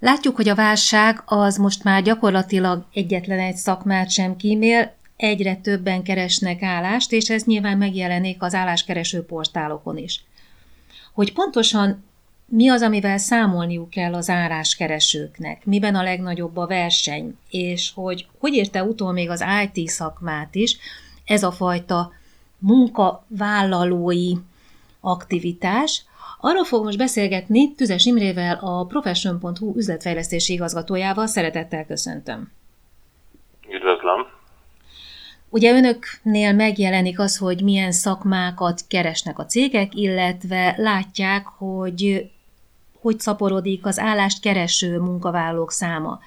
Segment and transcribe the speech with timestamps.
[0.00, 6.02] Látjuk, hogy a válság az most már gyakorlatilag egyetlen egy szakmát sem kímél, egyre többen
[6.02, 10.24] keresnek állást, és ez nyilván megjelenik az álláskereső portálokon is.
[11.14, 12.04] Hogy pontosan
[12.46, 18.54] mi az, amivel számolniuk kell az áráskeresőknek, miben a legnagyobb a verseny, és hogy hogy
[18.54, 20.76] érte utol még az IT szakmát is,
[21.24, 22.12] ez a fajta
[22.58, 24.32] munkavállalói
[25.00, 26.04] aktivitás.
[26.40, 31.26] Arról fog most beszélgetni Tüzes Imrével, a Profession.hu üzletfejlesztési igazgatójával.
[31.26, 32.52] Szeretettel köszöntöm.
[33.68, 34.26] Üdvözlöm!
[35.48, 42.30] Ugye önöknél megjelenik az, hogy milyen szakmákat keresnek a cégek, illetve látják, hogy
[43.00, 46.18] hogy szaporodik az állást kereső munkavállalók száma.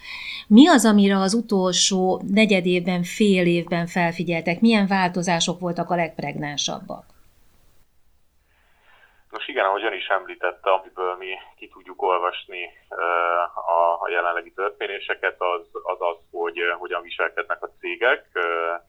[0.48, 4.62] Mi az, amire az utolsó negyed évben, fél évben felfigyeltek?
[4.62, 7.05] Milyen változások voltak a legpregnánsabbak?
[9.31, 12.70] Nos igen, ahogy ön is említette, amiből mi ki tudjuk olvasni
[13.99, 18.26] a jelenlegi történéseket, az az, az hogy hogyan viselkednek a cégek,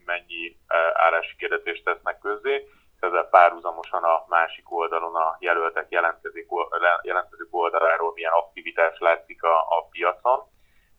[0.05, 0.57] mennyi
[0.93, 2.69] állási kérdetést tesznek közzé,
[3.01, 6.47] ezzel párhuzamosan a másik oldalon a jelöltek jelentkezők,
[7.51, 10.51] oldaláról milyen aktivitás látszik a, a piacon,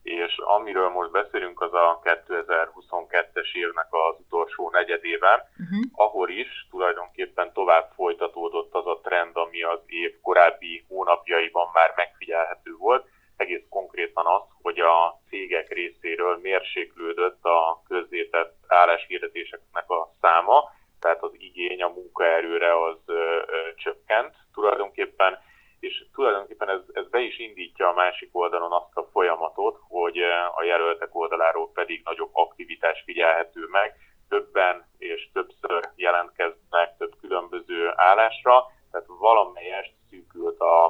[0.03, 5.83] és amiről most beszélünk, az a 2022-es évnek az utolsó negyedében, uh-huh.
[5.91, 12.75] ahol is tulajdonképpen tovább folytatódott az a trend, ami az év korábbi hónapjaiban már megfigyelhető
[12.77, 13.05] volt,
[13.37, 21.31] egész konkrétan az, hogy a cégek részéről mérséklődött a közzétett álláshirdetéseknek a száma, tehát az
[21.37, 25.39] igény a munkaerőre az ö, ö, csökkent tulajdonképpen,
[25.79, 30.17] és tulajdonképpen ez, ez be is indítja a másik oldalon azt a folyamatot, hogy
[30.55, 33.95] a jelöltek oldaláról pedig nagyobb aktivitás figyelhető meg,
[34.29, 40.85] többen és többször jelentkeznek több különböző állásra, tehát valamelyest szűkült a,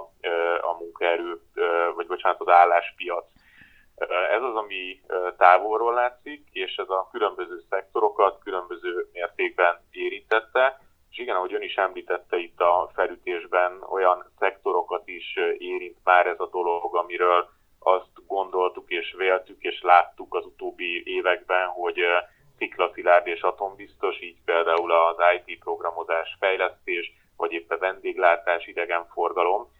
[0.61, 1.41] a munkaerő,
[1.95, 3.25] vagy bocsánat, az álláspiac
[4.31, 5.01] ez az, ami
[5.37, 10.79] távolról látszik, és ez a különböző szektorokat különböző mértékben érintette,
[11.09, 16.39] és igen, ahogy ön is említette itt a felütésben, olyan szektorokat is érint már ez
[16.39, 21.99] a dolog, amiről azt gondoltuk és véltük és láttuk az utóbbi években, hogy
[22.57, 29.71] sziklaszilárd és atombiztos, így például az IT programozás, fejlesztés, vagy éppen vendéglátás, idegenforgalom,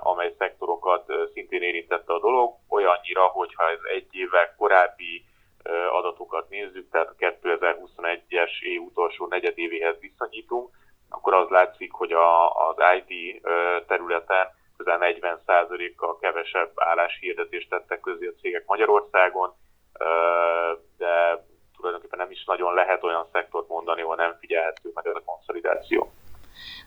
[0.00, 5.24] amely szektorokat szintén érintette a dolog, olyannyira, hogyha ez egy évvel korábbi
[5.90, 10.68] adatokat nézzük, tehát a 2021-es év utolsó negyedévéhez viszonyítunk,
[11.08, 13.42] akkor az látszik, hogy a, az IT
[13.86, 14.48] területen
[14.84, 19.54] közel 40%-kal kevesebb álláshirdetést tettek közé a cégek Magyarországon,
[20.98, 21.44] de
[21.76, 26.12] tulajdonképpen nem is nagyon lehet olyan szektort mondani, ahol nem figyelhető meg ez a konszolidáció.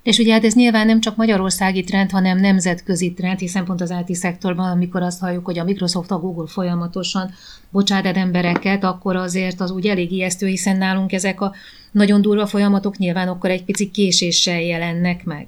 [0.04, 3.96] És ugye hát ez nyilván nem csak magyarországi trend, hanem nemzetközi trend, hiszen pont az
[4.06, 7.30] IT szektorban, amikor azt halljuk, hogy a Microsoft, a Google folyamatosan
[7.72, 11.54] bocsát embereket, akkor azért az úgy elég ijesztő, hiszen nálunk ezek a
[11.92, 15.48] nagyon durva folyamatok nyilván akkor egy pici késéssel jelennek meg.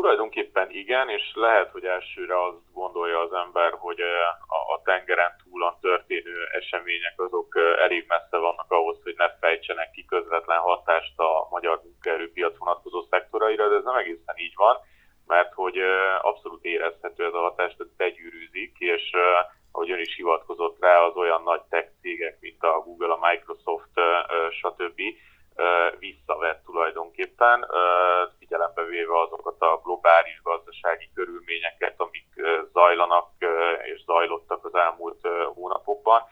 [0.00, 4.00] Tulajdonképpen igen, és lehet, hogy elsőre azt gondolja az ember, hogy
[4.76, 10.58] a tengeren túlon történő események azok elég messze vannak ahhoz, hogy ne fejtsenek ki közvetlen
[10.58, 14.76] hatást a magyar munkaerőpiac vonatkozó szektoraira, de ez nem egészen így van,
[15.26, 15.78] mert hogy
[16.20, 19.10] abszolút érezhető ez a hatás, tehát begyűrűzik, és
[19.72, 23.94] ahogy ön is hivatkozott rá, az olyan nagy tech cégek, mint a Google, a Microsoft,
[24.50, 25.00] stb.
[25.98, 27.66] visszavett tulajdonképpen,
[28.38, 32.26] figyelembe véve azokat a globális gazdasági körülményeket, amik
[32.72, 33.28] zajlanak
[33.92, 36.22] és zajlottak az elmúlt hónapokban.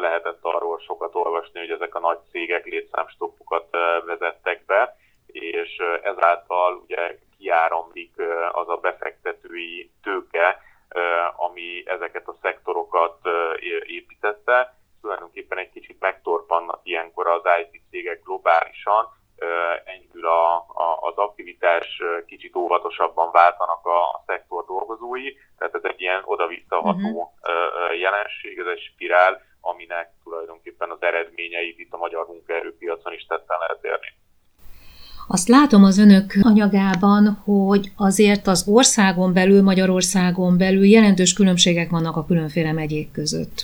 [0.00, 3.66] Lehetett arról sokat olvasni, hogy ezek a nagy cégek létszámstoppokat
[4.04, 8.12] vezettek be, és ezáltal ugye kiáramlik
[8.52, 10.60] az a befektetői tőke,
[11.36, 13.18] ami ezeket a szektorokat
[13.86, 19.08] építette, tulajdonképpen egy kicsit megtorpannak ilyenkor az IT cégek globálisan,
[19.84, 26.00] enyhül a, a, az aktivitás, kicsit óvatosabban váltanak a, a szektor dolgozói, tehát ez egy
[26.00, 27.98] ilyen oda-visszaható uh-huh.
[27.98, 33.84] jelenség, ez egy spirál, aminek tulajdonképpen az eredményeit itt a magyar munkaerőpiacon is tetten lehet
[33.84, 34.12] érni.
[35.44, 42.16] Azt látom az önök anyagában, hogy azért az országon belül, Magyarországon belül jelentős különbségek vannak
[42.16, 43.56] a különféle megyék között.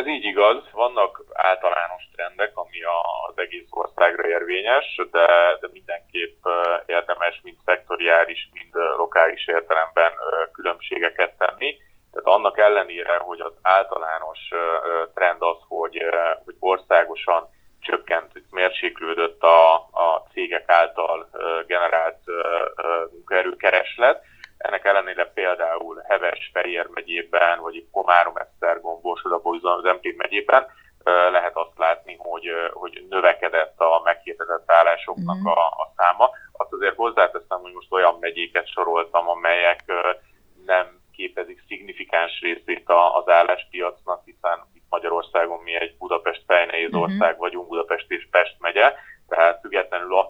[0.00, 2.80] Ez így igaz, vannak általános trendek, ami
[3.28, 5.26] az egész országra érvényes, de,
[5.60, 6.38] de mindenképp
[6.86, 10.12] érdemes mind szektoriális, mind lokális értelemben
[10.52, 11.70] különbségeket tenni.
[12.12, 14.40] Tehát annak ellenére, hogy az általános
[15.14, 15.96] trend az, hogy,
[16.44, 17.42] hogy országosan
[17.80, 19.87] csökkent, mérséklődött a
[20.48, 21.28] cégek által
[21.66, 22.18] generált
[23.10, 24.22] munkaerőkereslet,
[24.58, 30.66] ennek ellenére például Heves, Fejér megyében, vagy Komárom, Esztergom, Borsod, az Emlét megyében
[31.04, 35.46] lehet azt látni, hogy, hogy növekedett a meghirdetett állásoknak mm.
[35.46, 36.30] a, a száma.
[36.52, 39.84] Azt azért hozzáteszem, hogy most olyan megyéket soroltam, amelyek
[40.66, 47.00] nem képezik szignifikáns részét az álláspiacnak, hiszen itt Magyarországon mi egy Budapest fejnehéz mhm.
[47.00, 48.94] ország vagyunk, Budapest és Pest megye,
[49.28, 50.27] tehát függetlenül hogy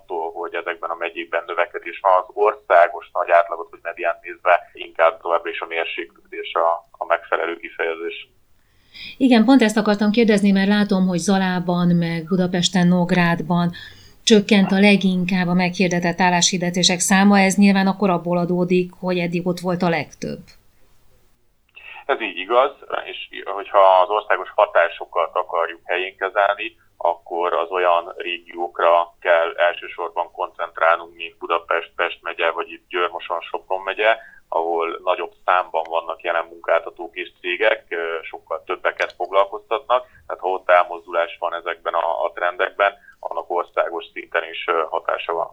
[0.68, 5.60] ezekben a megyékben növekedés van, az országos nagy átlagot, hogy medián nézve inkább továbbra is
[5.60, 8.28] a mérséklődés a, a megfelelő kifejezés.
[9.16, 13.70] Igen, pont ezt akartam kérdezni, mert látom, hogy Zalában, meg Budapesten, Nógrádban
[14.24, 19.58] csökkent a leginkább a meghirdetett álláshirdetések száma, ez nyilván akkor abból adódik, hogy eddig ott
[19.58, 20.42] volt a legtöbb.
[22.06, 22.72] Ez így igaz,
[23.04, 31.14] és hogyha az országos hatásokat akarjuk helyén kezelni, akkor az olyan régiókra kell elsősorban koncentrálnunk,
[31.16, 34.16] mint Budapest, Pest megye, vagy itt Győrmoson, Sopron megye,
[34.48, 41.36] ahol nagyobb számban vannak jelen munkáltatók és cégek, sokkal többeket foglalkoztatnak, tehát ha ott elmozdulás
[41.38, 45.48] van ezekben a, trendekben, annak országos szinten is hatása van.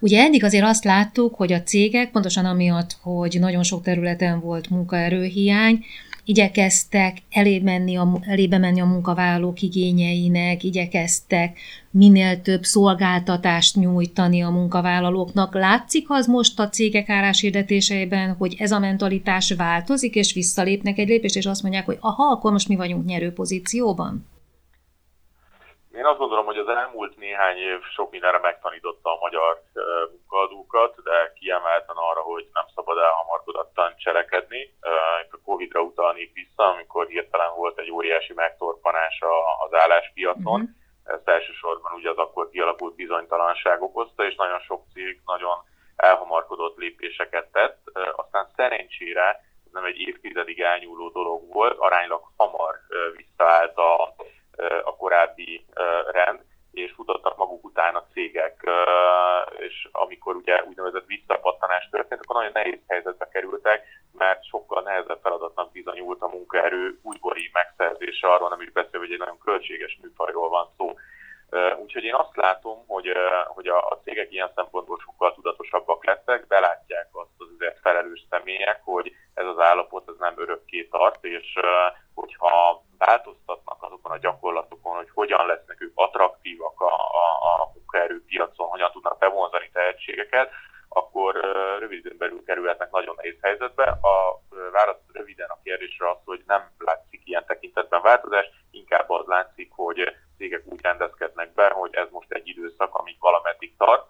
[0.00, 4.70] Ugye eddig azért azt láttuk, hogy a cégek, pontosan amiatt, hogy nagyon sok területen volt
[4.70, 5.84] munkaerőhiány,
[6.28, 7.14] igyekeztek
[7.62, 11.58] menni a, elébe menni a munkavállalók igényeinek, igyekeztek
[11.90, 15.54] minél több szolgáltatást nyújtani a munkavállalóknak.
[15.54, 21.36] Látszik az most a cégek álláshirdetéseiben, hogy ez a mentalitás változik, és visszalépnek egy lépést,
[21.36, 24.26] és azt mondják, hogy aha, akkor most mi vagyunk nyerő pozícióban?
[25.98, 29.62] Én azt gondolom, hogy az elmúlt néhány év sok mindenre megtanította a magyar
[30.10, 32.44] munkaadókat, de kiemelten arra, hogy
[33.48, 34.60] elhamarkodottan cselekedni.
[35.24, 39.20] Itt a Covid-ra utalnék vissza, amikor hirtelen volt egy óriási megtorpanás
[39.64, 40.60] az álláspiacon.
[40.60, 40.68] Uh-huh.
[41.04, 45.56] Ezt elsősorban ugye az akkor kialakult bizonytalanság okozta, és nagyon sok cég nagyon
[45.96, 47.78] elhamarkodott lépéseket tett.
[48.16, 49.28] Aztán szerencsére
[49.64, 52.74] ez nem egy évtizedig elnyúló dolog volt, aránylag hamar
[53.16, 54.14] visszaállt a
[54.84, 55.64] a korábbi
[56.10, 56.40] rend,
[56.72, 58.70] és futottak maguk után a cégek,
[59.58, 65.72] és amikor ugye úgynevezett visszapattanás történt, akkor nagyon nehéz helyzetbe kerültek, mert sokkal nehezebb feladatnak
[65.72, 70.68] bizonyult a munkaerő újbori megszerzése, arról nem is beszélve, hogy egy nagyon költséges műfajról van
[70.76, 70.94] szó.
[71.82, 73.12] Úgyhogy én azt látom, hogy,
[73.46, 78.80] hogy a, a cégek ilyen szempontból sokkal tudatosabbak lettek, belátják azt az üzlet felelős személyek,
[78.84, 81.54] hogy ez az állapot ez nem örökké tart, és
[82.14, 82.82] hogyha
[84.08, 89.70] azokon a gyakorlatokon, hogy hogyan lesznek ők attraktívak a, a, a munkaerőpiacon, hogyan tudnak bevonzani
[89.72, 90.50] tehetségeket,
[90.88, 91.34] akkor
[91.78, 93.84] röviden belül kerülhetnek nagyon nehéz helyzetbe.
[93.84, 94.40] A
[94.72, 100.16] válasz röviden a kérdésre az, hogy nem látszik ilyen tekintetben változás, inkább az látszik, hogy
[100.36, 104.06] cégek úgy rendezkednek be, hogy ez most egy időszak, amíg valameddig tart,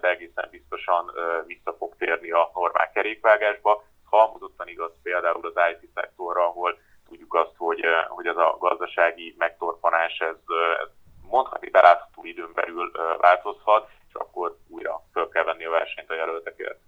[0.00, 1.12] de egészen biztosan
[1.46, 3.84] vissza fog térni a normál kerékvágásba.
[4.04, 6.78] Halmozottan igaz például az IT szektorra, ahol
[7.08, 10.36] tudjuk azt, hogy, hogy ez a gazdasági megtorpanás, ez,
[10.82, 10.88] ez
[11.30, 12.90] mondhatni belátható időn belül
[13.20, 16.78] változhat, és akkor újra föl kell venni a versenyt a jelöltekért.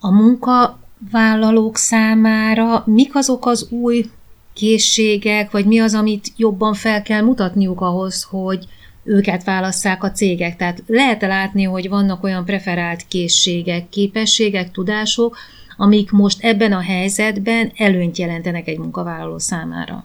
[0.00, 4.04] A munkavállalók számára mik azok az új
[4.54, 8.64] készségek, vagy mi az, amit jobban fel kell mutatniuk ahhoz, hogy
[9.04, 10.56] őket válasszák a cégek.
[10.56, 15.36] Tehát lehet-e látni, hogy vannak olyan preferált készségek, képességek, tudások,
[15.84, 19.96] amik most ebben a helyzetben előnyt jelentenek egy munkavállaló számára?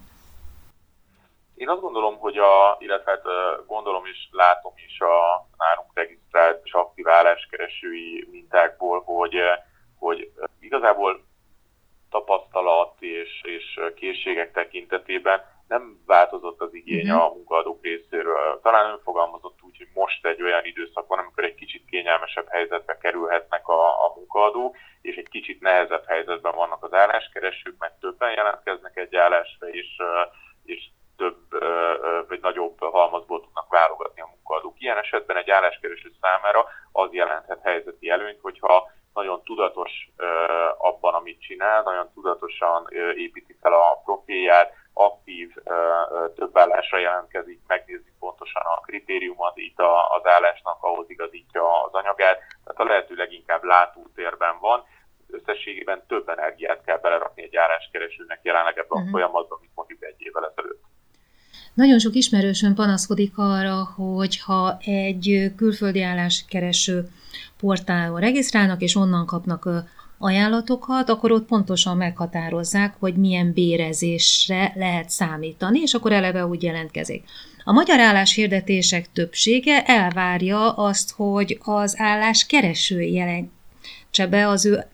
[1.55, 3.23] Én azt gondolom, hogy a, illetve hát
[3.67, 9.35] gondolom is, látom is a nálunk regisztrált és aktív álláskeresői mintákból, hogy,
[9.99, 11.23] hogy igazából
[12.09, 17.23] tapasztalat és, és készségek tekintetében nem változott az igény uh-huh.
[17.23, 18.59] a munkaadók részéről.
[18.63, 22.97] Talán ön fogalmazott úgy, hogy most egy olyan időszak van, amikor egy kicsit kényelmesebb helyzetbe
[22.97, 24.75] kerülhetnek a, a munkaadók,
[25.45, 30.01] kicsit nehezebb helyzetben vannak az álláskeresők, mert többen jelentkeznek egy állásra, és,
[30.63, 31.37] és több
[32.27, 34.79] vagy nagyobb halmazból tudnak válogatni a munkaadók.
[34.79, 39.91] Ilyen esetben egy álláskereső számára az jelenthet helyzeti előnyt, hogyha nagyon tudatos
[40.77, 45.53] abban, amit csinál, nagyon tudatosan építi fel a profilját, aktív
[46.35, 49.79] több állásra jelentkezik, megnézi pontosan a kritériumot itt
[50.17, 54.83] az állásnak, ahhoz igazítja az anyagát, tehát a lehető leginkább látótérben van,
[55.45, 59.01] összességében több energiát kell belerakni egy álláskeresőnek jelenleg ebben uh-huh.
[59.01, 59.11] a mhm.
[59.11, 60.83] folyamatban, mint mondjuk egy évvel ezelőtt.
[61.73, 67.07] Nagyon sok ismerősön panaszkodik arra, hogy ha egy külföldi álláskereső
[67.59, 69.69] portálon regisztrálnak, és onnan kapnak
[70.17, 77.23] ajánlatokat, akkor ott pontosan meghatározzák, hogy milyen bérezésre lehet számítani, és akkor eleve úgy jelentkezik.
[77.63, 83.51] A magyar álláshirdetések többsége elvárja azt, hogy az állás kereső jelen
[84.15, 84.85] tartsa be az ő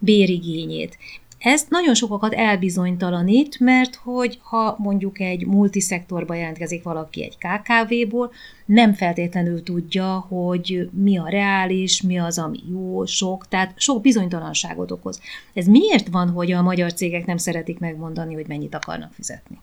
[0.00, 0.96] bérigényét.
[1.38, 8.32] Ez nagyon sokakat elbizonytalanít, mert hogy ha mondjuk egy multiszektorba jelentkezik valaki egy KKV-ból,
[8.66, 14.90] nem feltétlenül tudja, hogy mi a reális, mi az, ami jó, sok, tehát sok bizonytalanságot
[14.90, 15.22] okoz.
[15.54, 19.58] Ez miért van, hogy a magyar cégek nem szeretik megmondani, hogy mennyit akarnak fizetni?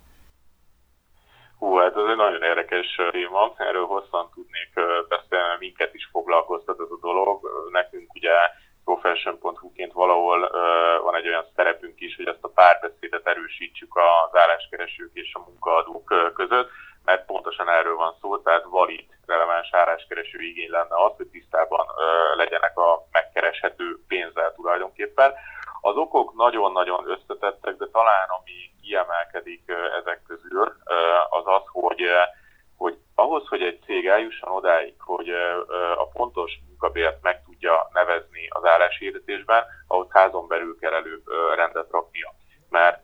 [1.60, 4.72] Hú, hát ez egy nagyon érdekes téma, erről hosszan tudnék
[5.10, 7.40] beszélni, minket is foglalkoztat ez a dolog.
[7.72, 8.36] Nekünk ugye
[8.88, 10.50] profession.hu-ként valahol
[11.04, 16.34] van egy olyan szerepünk is, hogy ezt a párbeszédet erősítsük az álláskeresők és a munkaadók
[16.34, 16.70] között,
[17.06, 21.86] mert pontosan erről van szó, tehát valid, releváns álláskereső igény lenne az, hogy tisztában
[22.36, 25.34] legyenek a megkereshető pénzzel tulajdonképpen.
[25.82, 29.64] Az okok nagyon-nagyon összetettek, de talán ami kiemelkedik
[30.02, 30.76] ezek közül,
[31.30, 32.02] az az, hogy
[32.78, 35.30] hogy ahhoz, hogy egy cég eljusson odáig, hogy
[35.98, 41.24] a pontos munkabért meg tudja nevezni az álláshirdetésben, ahhoz házon belül kell előbb
[41.56, 42.34] rendet raknia.
[42.70, 43.04] Mert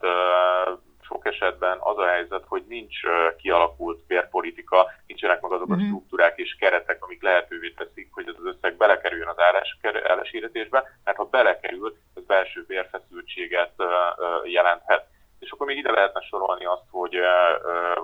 [1.01, 2.99] sok esetben az a helyzet, hogy nincs
[3.37, 5.85] kialakult bérpolitika, nincsenek meg azok a mhm.
[5.85, 9.39] struktúrák és keretek, amik lehetővé teszik, hogy ez az összeg belekerüljön az
[10.03, 13.73] álláshirdetésbe, mert ha belekerül, ez belső bérfeszültséget
[14.43, 15.07] jelenthet.
[15.39, 17.17] És akkor még ide lehetne sorolni azt, hogy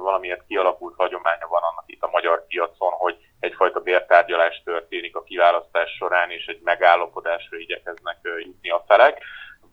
[0.02, 5.92] valamiért kialakult hagyománya van annak itt a magyar piacon, hogy egyfajta bértárgyalás történik a kiválasztás
[5.92, 9.24] során, és egy megállapodásra igyekeznek jutni a felek.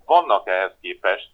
[0.05, 1.31] Vannak ehhez képest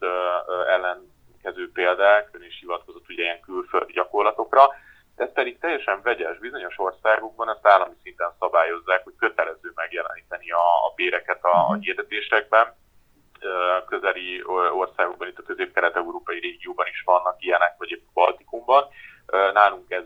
[0.66, 4.68] ellenkező példák, ön is hivatkozott ugye ilyen külföldi gyakorlatokra,
[5.16, 6.38] ez pedig teljesen vegyes.
[6.38, 11.80] Bizonyos országokban ezt állami szinten szabályozzák, hogy kötelező megjeleníteni a, a béreket a, a mhm.
[11.80, 12.74] hirdetésekben.
[13.86, 14.42] Közeli
[14.72, 18.84] országokban, itt a közép-kelet-európai régióban is vannak ilyenek, vagy épp Baltikumban.
[19.52, 20.04] Nálunk ez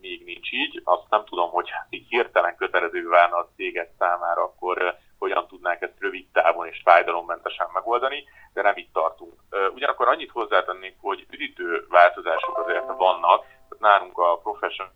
[0.00, 0.80] még nincs így.
[0.84, 6.00] Azt nem tudom, hogy így hirtelen kötelező válna a cégek számára, akkor hogyan tudnánk ezt
[6.00, 8.24] rövid távon és fájdalommentesen megoldani,
[8.62, 9.32] de nem itt tartunk.
[9.74, 13.44] Ugyanakkor annyit hozzátennék, hogy üdítő változások azért vannak,
[13.78, 14.92] nálunk a professional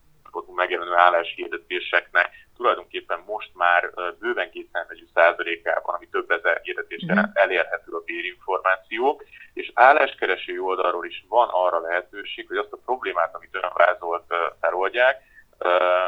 [0.54, 7.18] megjelenő álláshirdetéseknek tulajdonképpen most már bőven kétszámegyű százalékában, ami több ezer hirdetés mm.
[7.32, 13.54] elérhető a bérinformáció, és álláskereső oldalról is van arra lehetőség, hogy azt a problémát, amit
[13.54, 15.22] ön vázolt, feloldják,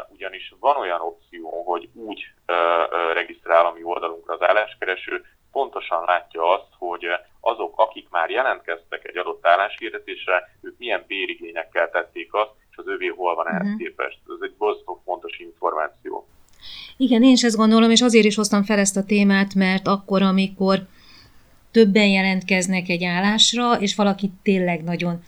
[0.08, 2.32] ugyanis van olyan opció, hogy úgy
[3.12, 7.06] regisztrál a mi oldalunkra az álláskereső, pontosan látja azt, hogy
[8.38, 13.66] jelentkeztek egy adott álláshirdetésre, ők milyen bérigényekkel tették azt, és az övé hol van ehhez
[13.66, 13.78] uh-huh.
[13.78, 14.18] képest.
[14.36, 16.28] Ez egy borzasztó fontos információ.
[16.96, 20.22] Igen, én is ezt gondolom, és azért is hoztam fel ezt a témát, mert akkor,
[20.22, 20.78] amikor
[21.70, 25.22] többen jelentkeznek egy állásra, és valaki tényleg nagyon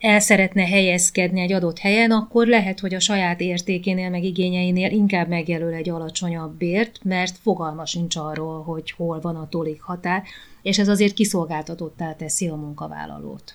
[0.00, 5.28] el szeretne helyezkedni egy adott helyen, akkor lehet, hogy a saját értékénél, meg igényeinél inkább
[5.28, 10.22] megjelöl egy alacsonyabb bért, mert fogalma sincs arról, hogy hol van a tolik határ,
[10.62, 13.54] és ez azért kiszolgáltatottá teszi a munkavállalót.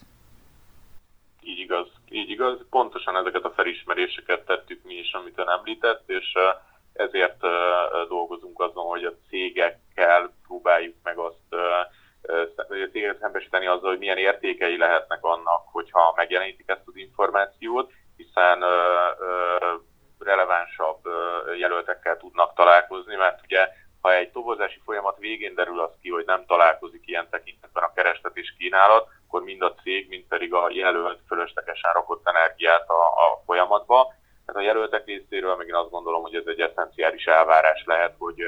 [1.42, 2.58] Így igaz, így igaz.
[2.70, 6.34] Pontosan ezeket a felismeréseket tettük mi is, amit ön említett, és
[6.94, 7.42] ezért
[8.08, 11.56] dolgozunk azon, hogy a cégekkel próbáljuk meg azt
[12.92, 18.64] céget szembesíteni azzal, hogy milyen értékei lehetnek annak, hogyha megjelenítik ezt az információt, hiszen
[20.20, 21.00] relevánsabb
[21.58, 23.70] jelöltekkel tudnak találkozni, mert ugye
[24.02, 28.38] ha egy tobozási folyamat végén derül az ki, hogy nem találkozik ilyen tekintetben a kereslet
[28.38, 33.42] és kínálat, akkor mind a cég, mind pedig a jelölt fölöslegesen rakott energiát a, a
[33.46, 34.14] folyamatba.
[34.46, 38.44] Tehát a jelöltek részéről még én azt gondolom, hogy ez egy eszenciális elvárás lehet, hogy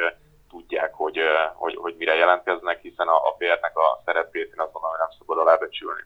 [0.49, 1.19] tudják, hogy,
[1.53, 5.17] hogy, hogy mire jelentkeznek, hiszen a, a bérnek a szerepét én azt mondom, hogy nem
[5.17, 6.01] szabad alábecsülni.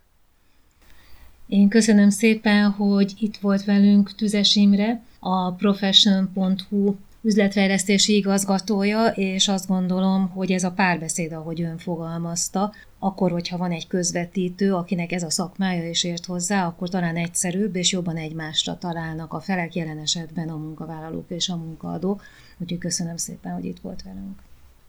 [1.52, 9.68] Én köszönöm szépen, hogy itt volt velünk Tüzes Imre, a profession.hu üzletfejlesztési igazgatója, és azt
[9.68, 15.24] gondolom, hogy ez a párbeszéd, ahogy ön fogalmazta, akkor, hogyha van egy közvetítő, akinek ez
[15.24, 19.98] a szakmája és ért hozzá, akkor talán egyszerűbb és jobban egymásra találnak a felek, jelen
[19.98, 22.22] esetben a munkavállalók és a munkaadók.
[22.58, 24.40] Úgyhogy köszönöm szépen, hogy itt volt velünk.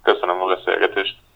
[0.03, 1.22] Köszönöm a beszélgetést.